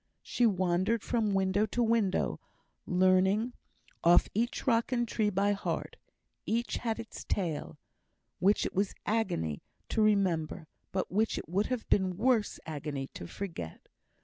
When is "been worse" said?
11.87-12.59